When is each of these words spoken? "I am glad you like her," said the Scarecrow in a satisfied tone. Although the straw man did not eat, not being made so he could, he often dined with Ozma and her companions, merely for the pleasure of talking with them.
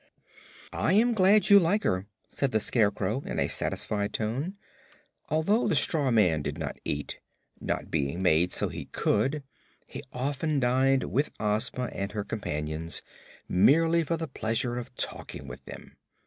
"I 0.73 0.93
am 0.93 1.13
glad 1.13 1.51
you 1.51 1.59
like 1.59 1.83
her," 1.83 2.07
said 2.27 2.51
the 2.53 2.59
Scarecrow 2.59 3.21
in 3.21 3.39
a 3.39 3.47
satisfied 3.47 4.13
tone. 4.15 4.55
Although 5.29 5.67
the 5.67 5.75
straw 5.75 6.09
man 6.09 6.41
did 6.41 6.57
not 6.57 6.79
eat, 6.83 7.19
not 7.59 7.91
being 7.91 8.23
made 8.23 8.51
so 8.51 8.67
he 8.69 8.85
could, 8.85 9.43
he 9.85 10.01
often 10.11 10.59
dined 10.59 11.03
with 11.11 11.29
Ozma 11.39 11.91
and 11.93 12.13
her 12.13 12.23
companions, 12.23 13.03
merely 13.47 14.03
for 14.03 14.17
the 14.17 14.27
pleasure 14.27 14.79
of 14.79 14.91
talking 14.95 15.47
with 15.47 15.63
them. 15.65 15.95